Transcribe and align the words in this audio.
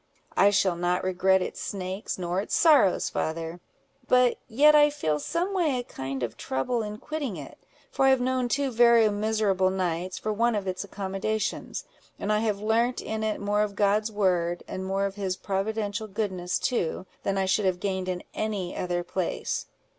"I 0.35 0.49
shall 0.49 0.75
not 0.75 1.03
regret 1.03 1.43
its 1.43 1.61
snakes 1.61 2.17
nor 2.17 2.41
its 2.41 2.55
sorrows, 2.55 3.07
father; 3.07 3.59
but 4.07 4.39
yet 4.47 4.73
I 4.73 4.89
feel 4.89 5.19
someway 5.19 5.77
a 5.77 5.83
kind 5.83 6.23
of 6.23 6.37
trouble 6.37 6.81
in 6.81 6.97
quitting 6.97 7.37
it; 7.37 7.59
for 7.91 8.05
I 8.05 8.09
have 8.09 8.19
known 8.19 8.47
two 8.49 8.71
very 8.71 9.07
miserable 9.09 9.69
nights, 9.69 10.17
for 10.17 10.33
want 10.33 10.55
of 10.55 10.65
its 10.67 10.83
accommodations; 10.83 11.83
and 12.17 12.33
I 12.33 12.39
have 12.39 12.59
learnt 12.59 12.99
in 12.99 13.23
it 13.23 13.39
more 13.39 13.61
of 13.61 13.75
God's 13.75 14.11
word, 14.11 14.63
and 14.67 14.83
more 14.83 15.05
of 15.05 15.13
his 15.17 15.37
providential 15.37 16.07
goodness 16.07 16.57
too, 16.57 17.05
than 17.21 17.37
I 17.37 17.45
should 17.45 17.65
have 17.65 17.79
gained 17.79 18.09
in 18.09 18.23
any 18.33 18.75
other 18.75 19.03
place. 19.03 19.67